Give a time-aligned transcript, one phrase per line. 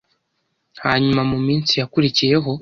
[0.83, 2.51] hanyuma mu minsi yakurikiyeho,